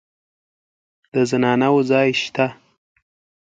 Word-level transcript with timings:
د 1.13 1.15
زنانه 1.29 1.67
وو 1.73 1.81
ځای 1.91 2.09
شته. 2.21 2.45